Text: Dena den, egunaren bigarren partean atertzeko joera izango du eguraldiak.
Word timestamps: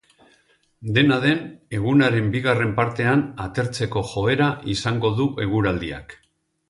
Dena 0.93 1.17
den, 1.25 1.43
egunaren 1.79 2.31
bigarren 2.35 2.71
partean 2.79 3.21
atertzeko 3.45 4.03
joera 4.15 4.49
izango 4.77 5.13
du 5.21 5.29
eguraldiak. 5.47 6.19